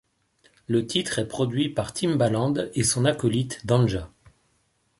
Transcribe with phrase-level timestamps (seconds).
[0.65, 4.09] Le titre est produit par Timbaland et son acolyte Danja.